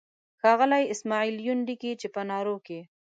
ښاغلی 0.39 0.83
اسماعیل 0.93 1.35
یون 1.47 1.59
لیکي 1.69 1.91
چې 2.01 2.07
په 2.13 2.21
نارو 2.29 2.55
کې. 2.65 2.79